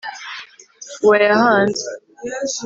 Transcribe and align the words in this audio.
uwayahanze 1.03 1.83